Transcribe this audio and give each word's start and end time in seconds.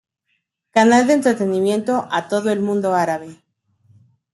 Canal 0.73 1.05
de 1.05 1.13
entretenimiento 1.13 2.07
a 2.09 2.27
todo 2.27 2.49
el 2.49 2.59
mundo 2.59 2.95
árabe. 2.95 3.35